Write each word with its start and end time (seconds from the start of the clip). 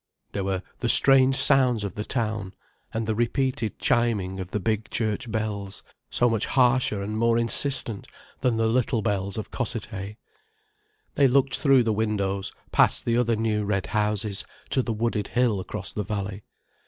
There 0.31 0.43
were 0.43 0.63
the 0.79 0.89
strange 0.89 1.35
sounds 1.35 1.83
of 1.83 1.93
the 1.93 2.03
town, 2.03 2.55
and 2.91 3.05
the 3.05 3.13
repeated 3.13 3.77
chiming 3.77 4.39
of 4.39 4.49
the 4.49 4.59
big 4.59 4.89
church 4.89 5.31
bells, 5.31 5.83
so 6.09 6.27
much 6.27 6.47
harsher 6.47 7.03
and 7.03 7.15
more 7.15 7.37
insistent 7.37 8.07
than 8.39 8.57
the 8.57 8.65
little 8.65 9.03
bells 9.03 9.37
of 9.37 9.51
Cossethay. 9.51 10.17
They 11.13 11.27
looked 11.27 11.55
through 11.59 11.83
the 11.83 11.93
windows 11.93 12.51
past 12.71 13.05
the 13.05 13.15
other 13.15 13.35
new 13.35 13.63
red 13.63 13.85
houses 13.93 14.43
to 14.71 14.81
the 14.81 14.91
wooded 14.91 15.27
hill 15.27 15.59
across 15.59 15.93
the 15.93 16.03
valley. 16.03 16.41